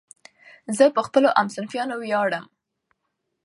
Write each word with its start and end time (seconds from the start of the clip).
زه 0.77 0.83
په 0.95 1.01
خپلو 1.07 1.27
همصنفیانو 1.39 1.95
ویاړم. 1.97 2.45